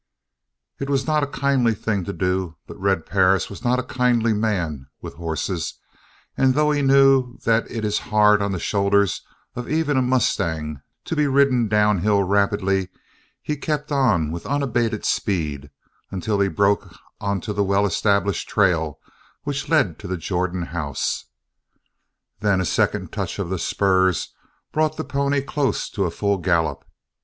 It 0.79 0.89
was 0.89 1.05
not 1.05 1.21
a 1.21 1.27
kindly 1.27 1.75
thing 1.75 2.05
to 2.05 2.11
do 2.11 2.57
but 2.65 2.79
Red 2.81 3.05
Perris 3.05 3.51
was 3.51 3.63
not 3.63 3.77
a 3.77 3.83
kindly 3.83 4.33
man 4.33 4.87
with 4.99 5.13
horses 5.13 5.75
and 6.35 6.55
though 6.55 6.71
he 6.71 6.81
knew 6.81 7.37
that 7.45 7.69
it 7.69 7.85
is 7.85 7.99
hard 8.09 8.41
on 8.41 8.51
the 8.51 8.57
shoulders 8.57 9.21
of 9.55 9.69
even 9.69 9.97
a 9.97 10.01
mustang 10.01 10.81
to 11.05 11.15
be 11.15 11.27
ridden 11.27 11.67
downhill 11.67 12.23
rapidly, 12.23 12.89
he 13.43 13.55
kept 13.55 13.91
on 13.91 14.31
with 14.31 14.47
unabated 14.47 15.05
speed 15.05 15.69
until 16.09 16.39
he 16.39 16.47
broke 16.47 16.95
onto 17.19 17.53
the 17.53 17.63
well 17.63 17.85
established 17.85 18.49
trail 18.49 18.99
which 19.43 19.69
led 19.69 19.99
to 19.99 20.07
the 20.07 20.17
Jordan 20.17 20.63
house. 20.63 21.25
Then 22.39 22.59
a 22.59 22.65
second 22.65 23.11
touch 23.11 23.37
of 23.37 23.49
the 23.51 23.59
spurs 23.59 24.29
brought 24.71 24.97
the 24.97 25.03
pony 25.03 25.43
close 25.43 25.91
to 25.91 26.05
a 26.05 26.09
full 26.09 26.39
gallop. 26.39 26.85